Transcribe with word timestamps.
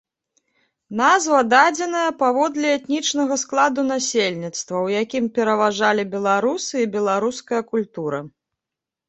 Назва 1.01 1.41
дадзеная 1.53 2.05
паводле 2.21 2.71
этнічнага 2.77 3.37
складу 3.43 3.81
насельніцтва, 3.91 4.75
у 4.89 4.91
якім 5.03 5.29
пераважалі 5.37 6.09
беларусы 6.17 6.75
і 6.87 6.91
беларуская 6.99 7.63
культура. 7.71 8.25